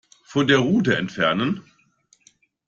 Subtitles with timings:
[0.23, 1.61] Von der Route entfernen.